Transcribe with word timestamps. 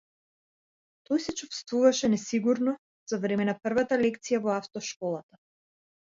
Тој 1.09 1.19
се 1.25 1.33
чувствуваше 1.41 2.09
несигурно 2.13 2.73
за 3.13 3.19
време 3.25 3.45
на 3.49 3.55
првата 3.67 3.99
лекција 4.05 4.41
во 4.47 4.55
автошколата. 4.55 5.39